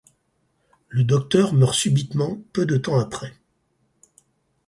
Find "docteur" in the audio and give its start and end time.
1.03-1.53